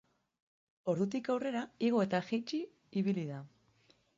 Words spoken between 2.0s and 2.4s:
eta